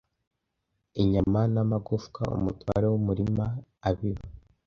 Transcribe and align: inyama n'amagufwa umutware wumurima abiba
inyama 1.01 1.41
n'amagufwa 1.53 2.21
umutware 2.37 2.85
wumurima 2.91 3.45
abiba 3.89 4.23